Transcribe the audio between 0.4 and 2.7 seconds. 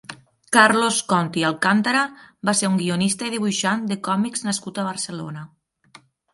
Carlos Conti Alcántara va